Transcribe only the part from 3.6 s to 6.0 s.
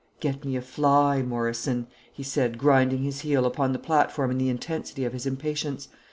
the platform in the intensity of his impatience.